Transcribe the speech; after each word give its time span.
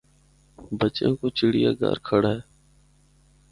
بچےاں 0.79 1.13
کو 1.19 1.27
چِڑّیا 1.37 1.71
گھر 1.81 1.97
کھَڑّا۔ 2.07 2.33